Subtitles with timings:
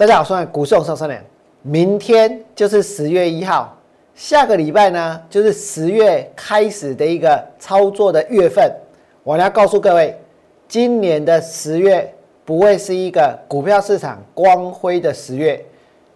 [0.00, 1.22] 大家好，我是股市上三年。
[1.60, 3.76] 明天就是十月一号，
[4.14, 8.74] 下个礼拜呢就是十月开始的一个操作的月份。
[9.22, 10.18] 我要告诉各位，
[10.66, 12.10] 今年的十月
[12.46, 15.62] 不会是一个股票市场光辉的十月，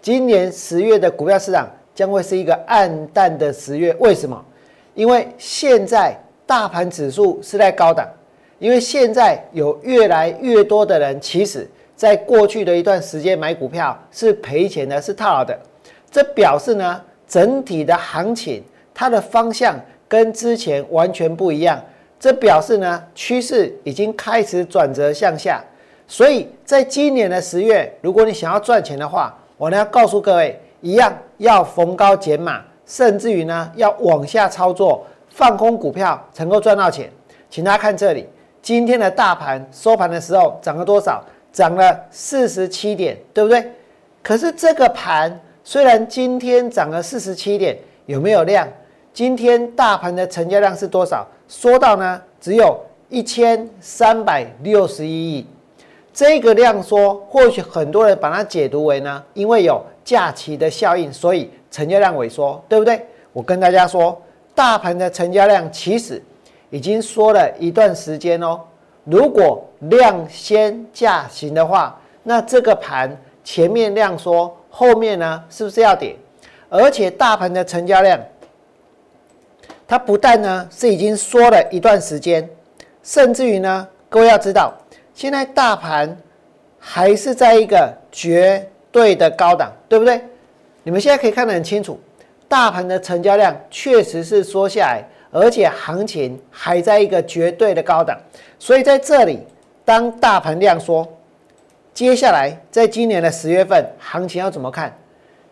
[0.00, 3.94] 今年十月的股票市场将会是一个暗淡的十月。
[3.98, 4.42] 为什么？
[4.94, 8.08] 因为现在大盘指数是在高档，
[8.58, 11.68] 因为现在有越来越多的人其实。
[11.96, 15.58] 在过去的一段时间买股票是赔钱的，是套牢的，
[16.10, 18.62] 这表示呢，整体的行情
[18.92, 21.80] 它的方向跟之前完全不一样。
[22.18, 25.62] 这表示呢，趋势已经开始转折向下。
[26.06, 37.10] 所以在今年的十月，如果你想要赚钱的话，我呢要告诉各位，一样要逢高减码，甚至于呢要往下操作，放空股票才能够赚到钱。
[37.50, 38.26] 请大家看这里，
[38.60, 41.22] 今天的大盘收盘的时候涨了多少？
[41.54, 43.64] 涨了四十七点，对不对？
[44.24, 48.68] 可是这个盘虽然今天涨了四十七点，有没有量？
[49.12, 51.24] 今天大盘的成交量是多少？
[51.48, 52.76] 说到呢，只有
[53.08, 55.46] 一千三百六十一亿。
[56.12, 63.00] 这个量缩，或许很多人把它解读为呢，因为有假期的效应，所以成交量萎缩，对不对？
[63.32, 64.20] 我跟大家说，
[64.56, 66.20] 大盘的成交量其实
[66.70, 68.60] 已经缩了一段时间哦。
[69.04, 76.16] 如果量先价行的话，那这个盘前面量缩，后面呢是不是要跌？
[76.70, 78.18] 而且大盘的成交量，
[79.86, 82.48] 它不但呢是已经缩了一段时间，
[83.02, 84.72] 甚至于呢，各位要知道，
[85.14, 86.16] 现在大盘
[86.78, 90.20] 还是在一个绝对的高档，对不对？
[90.82, 92.00] 你们现在可以看得很清楚，
[92.48, 95.04] 大盘的成交量确实是缩下来。
[95.34, 98.16] 而且行情还在一个绝对的高档，
[98.56, 99.40] 所以在这里，
[99.84, 101.04] 当大盘量缩，
[101.92, 104.96] 接下来在今年的十月份，行情要怎么看？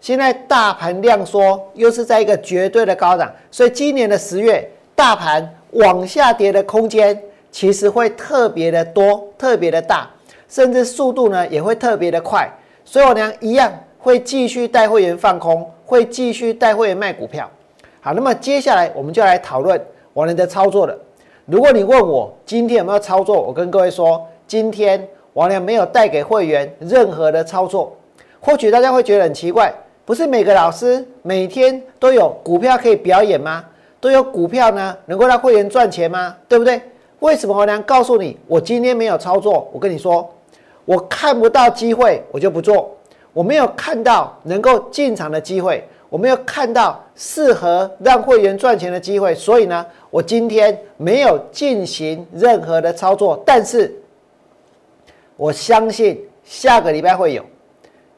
[0.00, 4.64] 现在大盘量缩，又是在一个绝对的高档，所以今年的十月，
[4.94, 7.20] 大盘往下跌的空间
[7.50, 10.08] 其实会特别的多，特别的大，
[10.48, 12.48] 甚至速度呢也会特别的快。
[12.84, 17.50] 所以我娘一样会继续带会员放空，会继续带会员卖股票。
[18.04, 19.80] 好，那么接下来我们就来讨论
[20.14, 20.98] 王良的操作了。
[21.46, 27.96] 如果你问我今天有没有操作，我跟各位说，今天王良没有带给会员任何的操作。
[28.40, 29.72] 或许大家会觉得很奇怪，
[30.04, 33.64] 不是每个老师每天都有股票可以表演吗？
[34.00, 36.34] 都有股票呢，能够让会员赚钱吗？
[36.48, 36.82] 对不对？
[37.20, 39.70] 为什么王良告诉你我今天没有操作？
[39.72, 40.28] 我跟你说，
[40.84, 42.90] 我看不到机会，我就不做。
[43.32, 45.88] 我没有看到能够进场的机会。
[46.12, 53.42] 我没有看到适合让会员赚钱的机会，所以呢，我今天没有进行任何的操作。
[53.46, 53.90] 但是，
[55.38, 57.42] 我相信下个礼拜会有。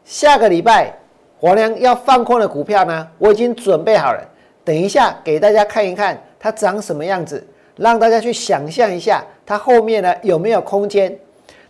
[0.04, 0.92] 下个礼拜，
[1.38, 4.20] 我良要放空的股票呢，我已经准备好了。
[4.64, 7.46] 等一下给大家看一看它长什么样子，
[7.76, 11.16] 让大家去想象一下它后面呢有没有空间。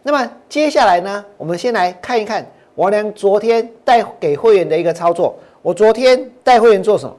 [0.02, 5.38] 那么接下来呢，我们先来看一看王良昨天带给会员的一个操作。
[5.64, 7.16] 我昨天带会员做什么？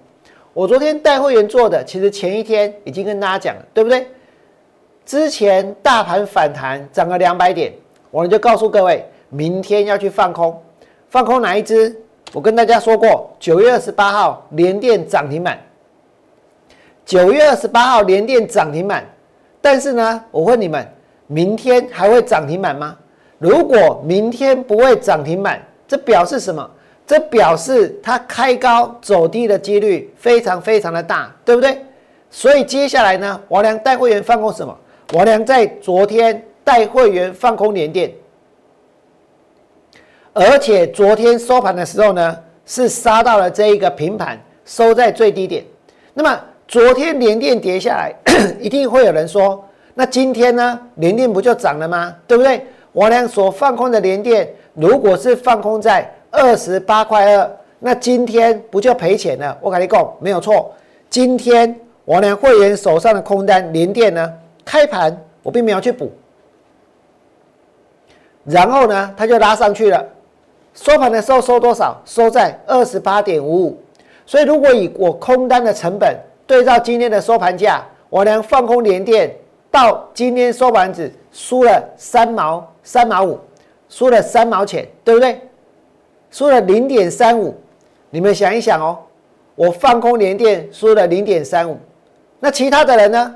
[0.54, 4.08] 我昨天带会员做的，其实前一天已经跟大家讲了，对不对？
[5.04, 7.74] 之前大盘反弹涨了两百点，
[8.12, 10.62] 我就告诉各位，明天要去放空，
[11.10, 12.00] 放空哪一只？
[12.34, 15.60] 我跟大家说过，九月二十八号连电涨停板，
[17.04, 19.04] 九月二十八号连电涨停板。
[19.60, 20.88] 但是呢，我问你们，
[21.26, 22.96] 明天还会涨停板吗？
[23.40, 26.70] 如果明天不会涨停板，这表示什么？
[27.08, 31.80] 这表示它开高走低的几率非常非常的大，对不对？
[32.32, 34.76] 所以接下来呢，王良带会员放空什么？
[35.14, 38.12] 王良在昨天带会员放空联电，
[40.34, 45.64] 而且昨天收盘的时候呢，是杀到了这一个平盘，收在最低点。
[46.16, 48.12] 那么昨天联电跌下来，
[48.60, 49.64] 一定会有人说，
[49.94, 52.16] 那今天呢，联电不就涨了吗？
[52.26, 52.66] 对不对？
[52.94, 56.12] 王良所放空的联电，如果是放空在。
[56.36, 59.58] 二十八块二，那今天不就赔钱了？
[59.62, 60.74] 我跟你讲，没有错。
[61.10, 61.74] 今天
[62.04, 64.34] 我呢会员手上的空单连电呢，
[64.64, 66.12] 开盘我并没有去补，
[68.44, 70.06] 然后呢，它就拉上去了。
[70.74, 71.96] 收盘的时候收多少？
[72.06, 73.80] 收在二十八点五五。
[74.26, 79.34] 所以如果以我空单的成本对照今天的收盘价，我连放空连电
[79.72, 83.40] 到今天收盘只输了三毛三毛五，
[83.88, 85.40] 输了三毛钱，对不对？
[86.36, 87.56] 输了零点三五，
[88.10, 89.00] 你们想一想哦，
[89.56, 91.78] 我放空连电输了零点三五，
[92.42, 93.34] 那其他的人呢？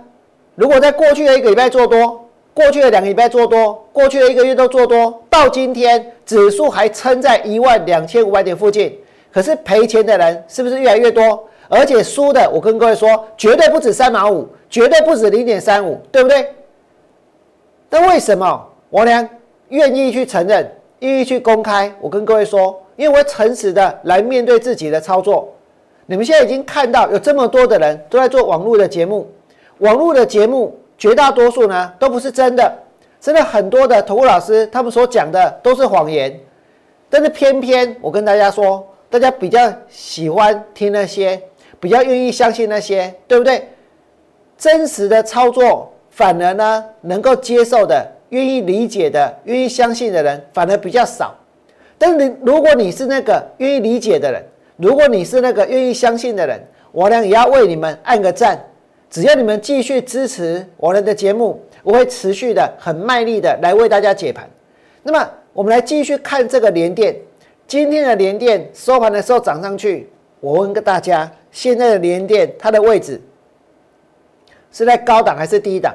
[0.55, 8.99] 如果在过去的一个礼拜做多，过去的两个礼拜做多，过去的一个月都做多，到今天指数还撑在一万两千五百点附近。
[9.31, 11.47] 可是赔钱的人是不是越来越多？
[11.69, 16.53] 而且输的，我跟各位说，绝对不止三毛五，绝对不止零点三五，对不对？
[17.89, 19.25] 那为什么我俩
[19.69, 20.69] 愿意去承认，
[20.99, 21.89] 愿意去公开？
[22.01, 25.47] 我跟各位说，因为我诚实的来面对自己的操作。
[26.05, 29.25] 你们现在已经看到有这么多的人都在做网络的节目，
[29.77, 32.69] 网络的节目绝大多数呢都不是真的，
[33.21, 36.37] 真的很多的投顾老师他们所讲的都是谎言，
[37.09, 41.41] 但是偏偏我跟大家说，大家比较喜欢听那些，
[41.79, 43.65] 比较愿意相信那些，对不对？
[44.57, 51.33] 真实的操作反而呢能够接受的、愿意理解的、愿意相信的人反而比较少。
[51.99, 54.43] 但是你如果你是那个愿意理解的人，
[54.77, 56.59] 如果你是那个愿意相信的人，
[56.91, 58.59] 我呢也要为你们按个赞。
[59.09, 64.47] 只要你们继续支持我们的节目，我会持续的很卖力的来为大家解盘。
[65.03, 67.15] 那么，我们来继续看这个连电。
[67.67, 70.09] 今天的连电收盘的时候涨上去，
[70.39, 73.21] 我问个大家，现在的连电它的位置
[74.71, 75.93] 是在高档还是低档？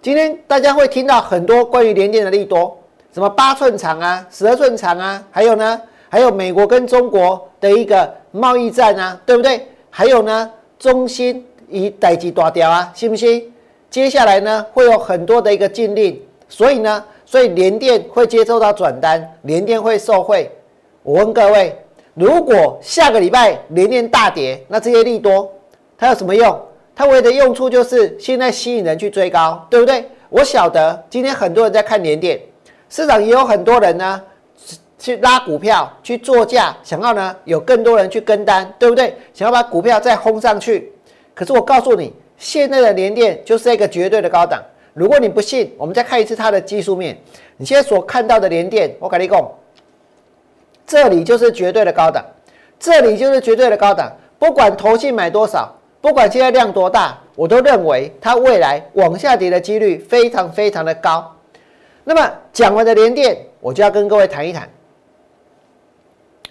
[0.00, 2.78] 今天大家会听到很多关于连电的利多，
[3.12, 5.80] 什么八寸长啊，十二寸长啊，还有呢？
[6.08, 9.66] 还有美国跟中国的一个贸易战啊，对不对？
[9.90, 13.52] 还有呢，中芯以代级大掉啊，信不信？
[13.88, 20.50] 接下来呢，会有很多的一个禁令，所以呢，所以联电会接受到转单，联电会受惠。
[21.02, 21.76] 我问各位，
[22.14, 25.50] 如果下个礼拜联电大跌，那这些利多
[25.98, 26.60] 它有什么用？
[26.94, 30.04] 它唯一的用处就是现在吸引人去追高，对不对？
[30.28, 32.40] 我晓得今天很多人在看联电，
[32.90, 34.20] 市场也有很多人呢。
[35.02, 39.16] 去拉股票，去做价，想要呢有更多人去跟单，对不对？
[39.32, 40.92] 想要把股票再轰上去。
[41.32, 44.62] 可是我告诉你，现在的联电就是一个绝对的高档。
[44.92, 47.18] 如果你不信，我们再看一次它的技术面。
[47.56, 49.50] 你现在所看到的联电，我跟你讲，
[50.86, 52.22] 这里就是绝对的高档，
[52.78, 54.14] 这里就是绝对的高档。
[54.38, 61.34] 不管投信买多少，不管现在量多大，我都认为它未来往下跌的几率非常非常的高。
[62.04, 64.68] 那么讲完的联电，我就要跟各位谈一谈。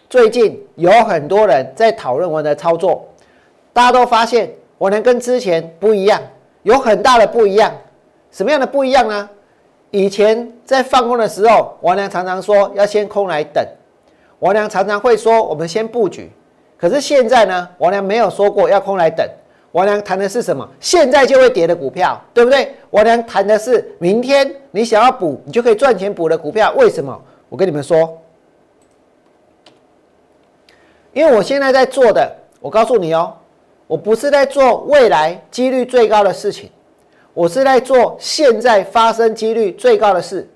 [0.09, 3.07] 最近有很多人在讨论我的操作，
[3.73, 6.21] 大家都发现我能跟之前不一样，
[6.63, 7.71] 有很大的不一样。
[8.31, 9.29] 什么样的不一样呢？
[9.91, 13.65] 以前在放空的时候，王良常常说要先空来等，
[14.37, 16.31] 王良常常会说我们先布局。
[16.77, 19.27] 可是现在呢，王良没有说过要空来等，
[19.71, 20.67] 王良谈的是什么？
[20.79, 22.75] 现在就会跌的股票，对不对？
[22.89, 26.73] 王良谈的是明天你想要补，你就可以赚钱补的股票。
[26.75, 27.21] 为什么？
[27.49, 28.17] 我跟你们说。
[31.13, 33.33] 因为我现在在做的，我告诉你哦，
[33.87, 36.69] 我不是在做未来几率最高的事情，
[37.33, 40.47] 我是在做现在发生几率最高的事。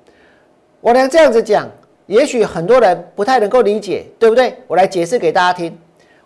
[0.80, 1.70] 我能这样子讲，
[2.06, 4.56] 也许很多人不太能够理解，对不对？
[4.68, 5.76] 我来解释给大家听。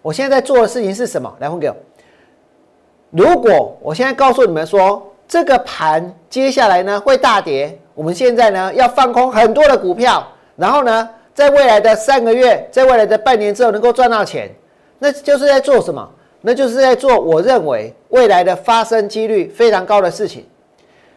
[0.02, 1.34] 我现在在做的事情是什么？
[1.40, 1.76] 来，混给我。
[3.10, 10.26] 如果我现在告诉你们说，这个盘接下来呢会大跌，我们现在呢要放空很多的股票，
[10.56, 11.10] 然后呢？
[11.34, 14.50] 在未来的三个月，在未来的半年之后能够赚到钱，
[14.98, 16.10] 那就是在做什么？
[16.42, 20.44] 那就是在做我认为未来的发生几率非常高的事情。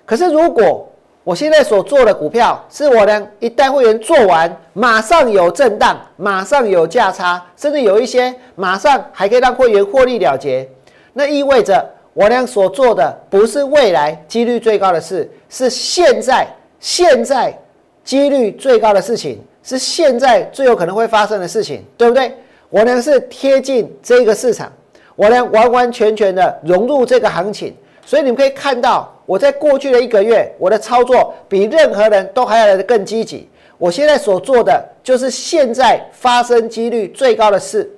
[0.04, 0.86] 可是如果
[1.24, 10.68] 我现在所做的股票是我呢一旦会员做完，马上有震荡，马上有价差，甚至有一些马上还可以让会员获利了结，
[11.12, 16.46] 那意味着我俩所做的不是未来几率最高的事，是现在
[16.78, 17.56] 现在
[18.04, 19.40] 几率最高的事情。
[19.62, 22.34] 是现在最有可能会发生的事情，对不对？
[22.70, 24.72] 我呢是贴近这个市场，
[25.14, 27.76] 我呢完完全全的融入这个行情，
[28.06, 33.46] 所以你们可以看到，我在过去的一个月，我的操作比任何人都还要来的更积极。
[33.76, 37.88] 我现在所做的就是现在发生几率最高的事。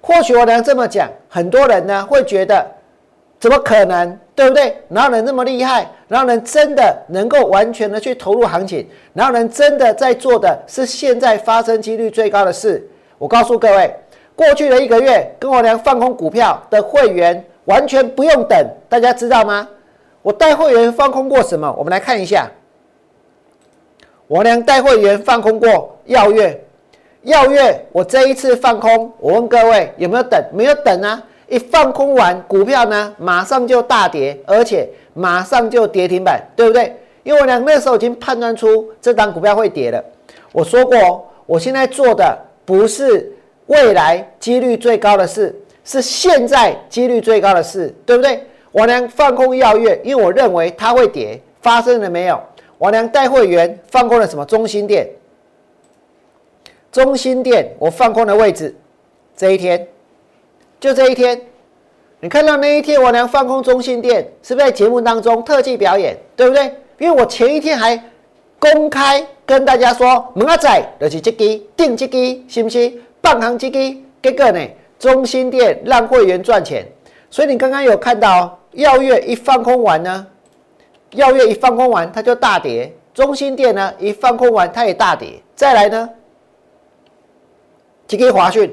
[0.00, 2.66] 或许我能这么讲，很多人呢会觉得。
[3.38, 4.76] 怎么可能，对不对？
[4.88, 5.90] 哪有人那么厉害？
[6.08, 8.86] 哪有人真的能够完全的去投入行情？
[9.14, 12.86] 哪有人真的在做的是现在发生几率最高的事？
[13.16, 13.96] 我告诉各位，
[14.36, 19.66] 过去的一个月跟我娘放空股票的会员，完全不用等，大家知道吗？
[20.20, 21.74] 我带会员放空过什么？
[21.78, 22.46] 我们来看一下，
[24.26, 26.62] 我娘带会员放空过耀月，
[27.22, 30.42] 耀月，我这一次放空，我问各位有没有等？
[30.52, 31.22] 没有等啊。
[31.48, 36.96] 一放空完股票呢，马上就大跌，而且马上就跌停板，对不对？
[37.24, 40.02] 因为我俩那时候已经判断出这档股票会跌了。
[40.52, 43.30] 我说过，我现在做的不是
[43.66, 48.42] 未来几率最高的事，是现在几率最高的事，对不对？
[48.72, 52.40] 我俩放空耀月，因为我认为它会跌；发生了没有？
[52.78, 54.44] 王良带会员放空了什么？
[54.46, 55.06] 中心店，
[56.92, 58.74] 中心店我放空的位置，
[59.36, 59.86] 这一天，
[60.80, 61.40] 就这一天，
[62.20, 66.74] 你看到那一天王良放空中心店，是不是在节目当中特技表演，对不对？
[66.98, 68.00] 因为我前一天还
[68.58, 72.92] 公开跟大家说，门阿仔就是这支定这支，是不是？
[73.20, 74.66] 半行这支，结果呢？
[74.98, 76.86] 中心店让会员赚钱，
[77.30, 80.26] 所以你刚刚有看到耀月一放空完呢？
[81.12, 82.92] 耀月一放空完，它就大跌。
[83.14, 85.40] 中心店呢，一放空完，它也大跌。
[85.56, 86.08] 再来呢，
[88.10, 88.68] 几个华讯，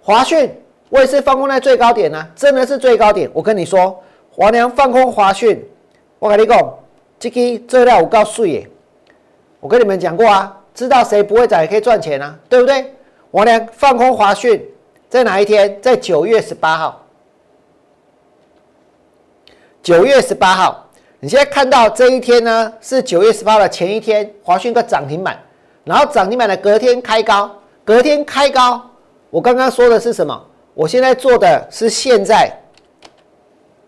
[0.00, 0.48] 华讯
[0.88, 3.28] 我也是放空在最高点呢，真的是最高点。
[3.32, 4.00] 我跟你说，
[4.30, 5.60] 华良放空华讯，
[6.20, 6.78] 我跟你讲，
[7.18, 8.64] 这个资料我告诉你，
[9.58, 12.94] 我跟你们讲过啊，知道谁不会涨也可以赚钱啊，对不对？
[13.32, 14.64] 华良放空华讯，
[15.08, 15.82] 在哪一天？
[15.82, 17.04] 在九月十八号，
[19.82, 20.88] 九月十八号。
[21.18, 25.36] 你现在看到这一天呢，是九月十八的前一天，华讯个涨停板，
[25.82, 27.50] 然后涨停板的隔天开高，
[27.84, 28.80] 隔天开高。
[29.30, 30.40] 我刚刚说的是什么？
[30.74, 32.50] 我现在做的是现在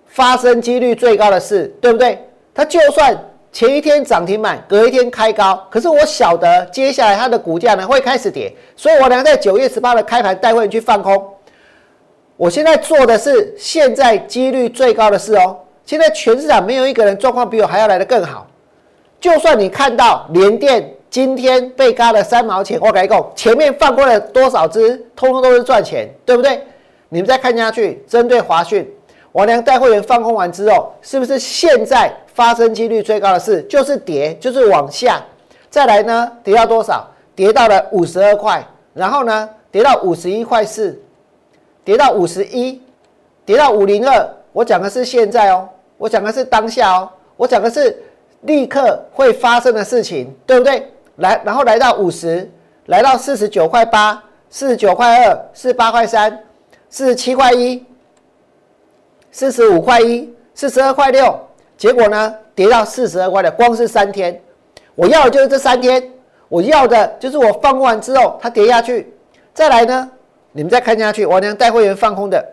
[0.06, 2.26] 发生几率最高的事，对不对？
[2.54, 3.18] 它就算
[3.52, 11.30] 前一天涨停板，隔一天开高，可是我晓得接下来它的股价呢会开始跌，所以我俩在九月十八的开盘带会去放空。
[12.36, 15.58] 我现在做的是现在几率最高的事哦。
[15.86, 18.46] 现在全市场没有一个人状况比我还要来的更好。
[19.20, 26.60] 就算你看到联电今天被割了三毛钱，我跟你讲，前面放过了多少只，通通都是赚钱，对不对？
[27.08, 28.84] 你们再看下去，针对华讯，
[29.30, 35.22] 王良带会员放空完之后，是不是现在发生几率最高的事就是跌，就是往下？
[35.70, 37.08] 再来呢，跌到多少？
[37.36, 41.00] 跌到了五十二块，然后呢，跌到五十一块四，
[41.84, 42.82] 跌到五十一，
[43.44, 44.28] 跌到五零二。
[44.52, 45.68] 我讲的是现在哦。
[45.96, 47.96] 我讲的是当下哦，我讲的是
[48.40, 50.90] 立刻会发生的事情，对不对？
[51.16, 52.50] 来，然后来到五十，
[52.86, 56.44] 来到四十九块八，四十九块二，四十八块三，
[56.88, 57.84] 四十七块一，
[59.30, 61.38] 四十五块一，四十二块六，
[61.76, 64.40] 结果呢，跌到四十二块的，光是三天，
[64.94, 66.12] 我要的就是这三天，
[66.48, 69.12] 我要的就是我放完之后它跌下去，
[69.52, 70.10] 再来呢，
[70.52, 72.52] 你们再看下去，我娘带会员放空的。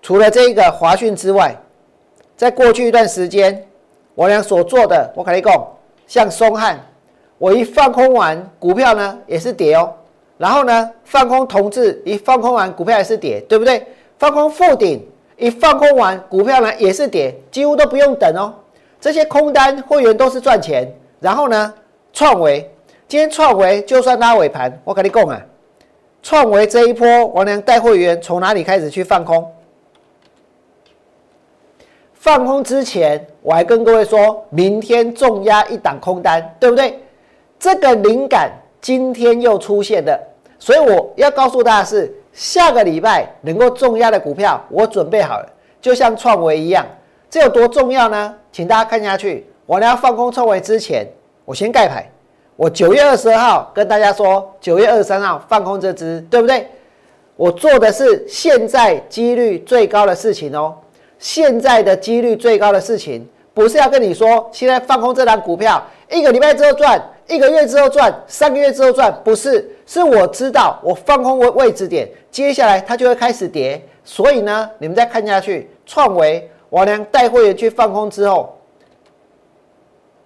[0.00, 1.56] 除了这个华讯之外，
[2.36, 3.66] 在过去一段时间，
[4.14, 5.66] 我俩所做的，我跟你讲，
[6.06, 6.78] 像松汉，
[7.38, 9.92] 我一放空完股票呢，也是跌哦。
[10.38, 13.86] 然后呢，放空同志一放空完股票也是跌，对不对？
[14.18, 15.04] 放空富鼎
[15.36, 18.54] 一放空完股票呢，也是跌，几乎都不用等哦。
[19.00, 20.92] 这些空单会员都是赚钱。
[21.20, 21.72] 然后呢，
[22.12, 22.68] 创维
[23.08, 25.40] 今天创维就算拉尾盘，我跟你讲啊，
[26.22, 29.48] 创维这一波，我俩带会员从哪里开始去放空？
[32.22, 36.96] 放空之前，我还跟各位说，明天重压一档空单，对不对？
[37.58, 38.48] 这个灵感
[38.80, 40.16] 今天又出现了，
[40.56, 45.48] 所以我要告诉大家是，下个礼拜能够重压的股票，我准备好了，
[45.80, 46.86] 就像创维一样，
[47.28, 48.32] 这有多重要呢？
[48.52, 49.44] 请大家看下去。
[49.66, 51.04] 我要放空创维之前，
[51.44, 52.08] 我先盖牌。
[52.54, 56.68] 我九月二十二号跟大家说，九月二十三号放空这支，对不对？
[57.34, 60.76] 我做的是现在几率最高的事情哦。
[61.22, 63.24] 现在的几率最高的事情，
[63.54, 78.58] 不是要跟你说，现在放空这档股票，一个礼拜之后赚，一个月之后赚，三个月之后赚，不是，是我知道我放空位位置点，接下来它就会开始跌，所以呢，你们再看下去，创维我俩带会员去放空之后，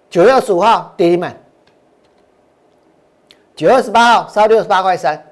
[0.08, 1.38] 九月二十五号跌停板，
[3.54, 5.22] 九月二十八号烧六十八块三，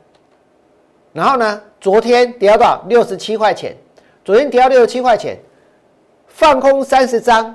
[1.14, 2.85] 然后呢，昨天跌到多少？
[2.87, 3.75] 六十七块钱，
[4.23, 5.38] 昨天跌到六十七块钱。
[6.35, 7.55] 放空三十张，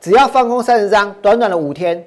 [0.00, 2.06] 只要放空三十张，短短的五天，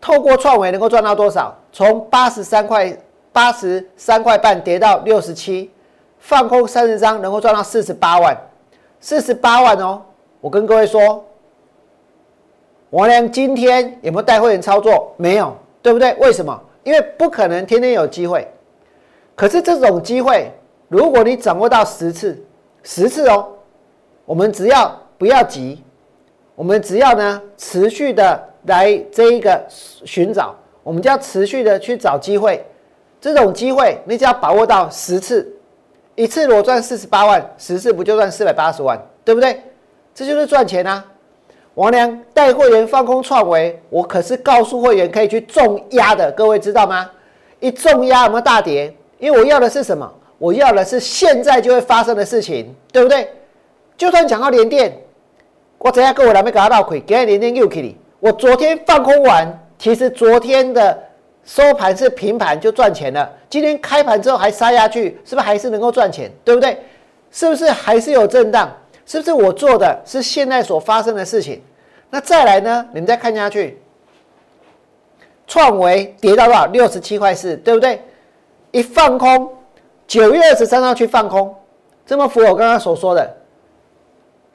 [0.00, 1.56] 透过创维能够赚到多少？
[1.72, 2.92] 从八十三块
[3.32, 5.70] 八十三块半跌到六十七，
[6.18, 8.36] 放空三十张能够赚到四十八万，
[8.98, 10.02] 四十八万哦！
[10.40, 11.24] 我跟各位说，
[12.90, 15.14] 王良今天有没有带会员操作？
[15.16, 16.12] 没有，对不对？
[16.14, 16.60] 为什么？
[16.82, 18.46] 因为不可能天天有机会。
[19.36, 20.50] 可是这种机会，
[20.88, 22.44] 如果你掌握到十次，
[22.82, 23.48] 十次哦，
[24.24, 24.98] 我们只要。
[25.22, 25.80] 不要急，
[26.56, 30.52] 我们只要呢持续的来这一个寻找，
[30.82, 32.66] 我们就要持续的去找机会。
[33.20, 35.48] 这种机会你只要把握到十次，
[36.16, 39.62] 一次裸赚四十八万，十次不就赚四百八十万，对不对？
[40.12, 41.04] 这就是赚钱啊！
[41.74, 47.08] 王良带会员放空创维，我可是告诉会员可以去重压的，各位知道吗？
[47.60, 48.92] 一重压有没有大跌？
[49.20, 50.12] 因为我要的是什么？
[50.38, 53.30] 我要的是现在就会发生的事情，对不对？
[53.96, 54.92] 就算讲到连电。
[55.82, 57.96] 我怎样各位来没给他闹亏，给他连连又给你。
[58.20, 60.96] 我昨天放空完，其实昨天的
[61.44, 63.28] 收盘是平盘就赚钱了。
[63.50, 66.30] 今天开盘之后还杀下去，是不是还是能够赚钱？
[66.44, 66.78] 对不对？
[67.32, 68.70] 是不是还是有震荡？
[69.04, 71.60] 是不是我做的是现在所发生的事情？
[72.10, 72.86] 那再来呢？
[72.92, 73.82] 你们再看下去，
[75.48, 76.66] 创维跌到多少？
[76.66, 78.00] 六十七块四，对不对？
[78.70, 79.52] 一放空，
[80.06, 81.52] 九月二十三号去放空，
[82.06, 83.36] 这么符合我刚刚所说的。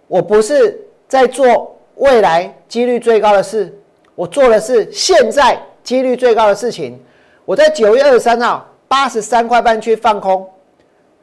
[0.08, 3.74] 我不是在做未来几率最高的事，
[4.16, 7.00] 我做的是现在几率最高的事情。
[7.46, 10.46] 我在九月二十三号八十三块半去放空，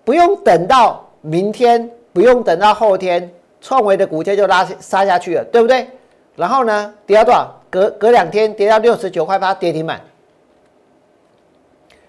[0.05, 5.87] 不用等到明天，不用等到后天，创维的股价就拉下杀下去了，对不对？
[6.35, 7.61] 然后呢，跌到多少？
[7.71, 10.01] 隔隔两天跌到六十九块八，跌停板。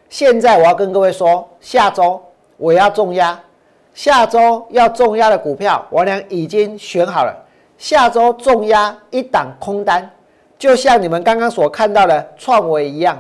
[0.10, 2.24] 现在我要跟各位说，下周
[2.58, 3.40] 我要重压。
[3.94, 7.45] 下周要重压的股票，我俩已经选好了。
[7.78, 10.10] 下周重压一档空单，
[10.58, 13.18] 就像你们刚刚所看到的创维一样。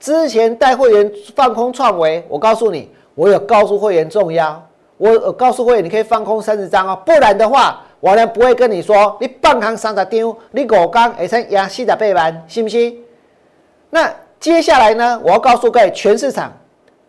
[0.00, 4.60] 之前带会员放空创维，我告诉你，我有告诉会员重压，
[4.96, 12.98] 我告诉会员你可以放空三十张哦，不然的话，我呢不会跟你说你半行三十张，你五刚会成压四十八万，信不信？
[13.90, 16.52] 那接下来呢，我要告诉各位，全市场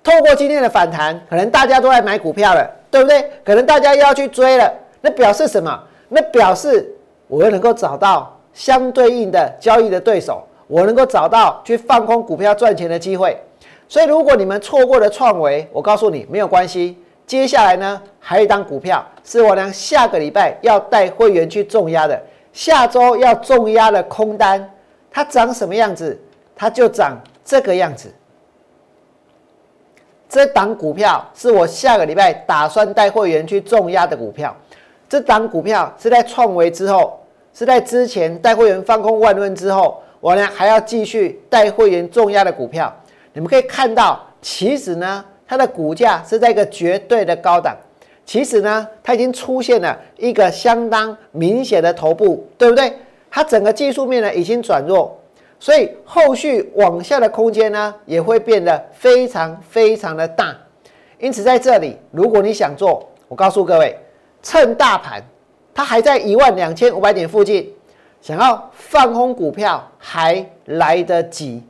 [0.04, 2.76] 透过今天的反弹，可能大家都在买股票了。
[2.92, 3.32] 对不对？
[3.46, 5.80] 可能大家又要去追了，那表示什么？
[6.10, 6.94] 那表示
[7.28, 13.38] 我又能够找到相对应的交易的对手，我能够找到去放空股票赚钱的机会。
[13.88, 16.98] 所以，如果你们错过了创维，我告诉你没有关系。
[17.26, 22.20] 接下来呢，还有一档股票是我呢下个礼拜要带会员去重压的，
[22.54, 24.68] 下周要重压的空单，
[25.12, 26.20] 它长什么样子？
[26.56, 28.12] 它就长这个样子。
[30.28, 34.56] 这档股票是我下个礼拜打算带会员去重压的股票。
[35.10, 37.20] 这档股票是在创维之后，
[37.52, 42.96] 是在之前带会员放空万润之后，我呢还要继续带会员重压的股票。
[43.34, 47.76] 你们可以看到，其实呢，它的股价是在一个绝对的高档。
[48.24, 52.94] 其实呢，它已经出现了一个相当明显的头部，对不对？
[53.32, 55.18] 它整个技术面呢已经转弱。
[55.60, 60.56] 所以后续往下的空间呢，也会变得非常非常的大。
[61.18, 63.98] 因此在这里，如果你想做，我告诉各位，
[64.42, 65.24] 趁大盘
[65.74, 67.74] 它还在一万两千五百点附近，
[68.22, 71.64] 想要放空股票还来得及。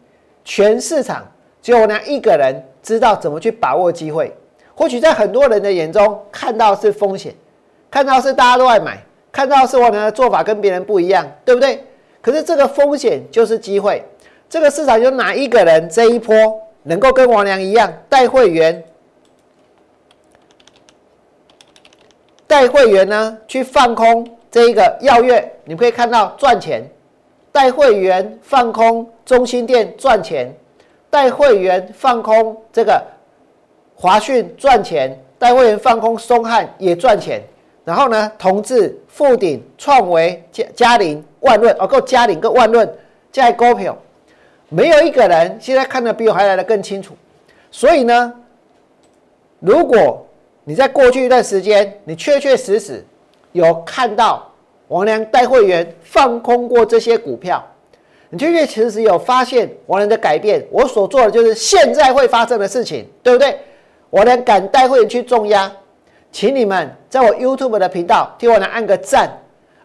[0.43, 1.25] 全市场
[1.61, 4.35] 只有我那一个人知道怎么去把握机会。
[4.73, 7.35] 或许在很多人的眼中，看到是风险，
[7.91, 8.97] 看到是大家都爱买，
[9.31, 11.83] 看到是我的做法跟别人不一样，对不对？
[12.21, 14.03] 可是这个风险就是机会，
[14.49, 16.35] 这个市场有哪一个人这一波
[16.83, 18.83] 能够跟王良一样带会员，
[22.49, 26.81] 带会员呢去放空这一个耀月，你可以看到赚钱；
[27.51, 30.51] 带会员放空中心店赚钱，
[31.11, 33.05] 带会员放空这个
[33.93, 37.39] 华讯赚钱，带会员放空松汉也赚钱。
[37.85, 42.91] 然后呢，同志、富鼎、创维、嘉嘉麟、万润，哦，够嘉麟跟万润
[43.31, 43.95] 在股票，
[44.69, 47.13] 没有一个人现在看的比我还来的更清楚。
[47.69, 48.33] 所以呢，
[49.59, 50.25] 如果
[50.69, 53.03] 你在过去一段时间，你确确实实
[53.53, 54.47] 有看到
[54.89, 57.67] 王良带会员放空过这些股票，
[58.29, 60.63] 你确确实实有发现王良的改变。
[60.69, 63.57] 我所做的就是现在会发生的事情，对不对？
[64.11, 65.71] 王良敢带会员去重压。
[66.31, 69.27] 请你们在我 YouTube 的频道替我来按个赞，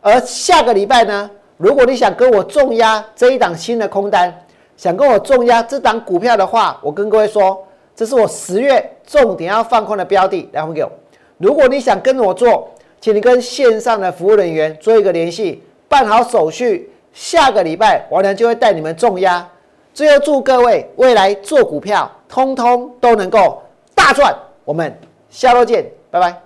[0.03, 4.31] 而下个礼拜呢，如果你想跟我重压这一档新的空单，
[4.77, 7.66] 想跟我重压这档股票的话，我跟各位说，
[7.97, 10.91] 这是我十月重点要放空的标的，来回给我。
[11.39, 19.47] 如果你想跟我做，请你跟线上的服务人员做一个联系，办好手续，下个礼拜王良就会带你们重压。
[19.93, 23.63] 最后祝各位未来做股票，通通都能够
[23.95, 24.35] 大赚。
[24.65, 24.97] 我们
[25.31, 25.85] 下周见。
[26.11, 26.41] 拜拜！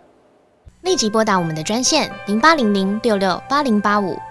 [0.80, 4.16] 立即拨打我们的专线零八零零六六八零八五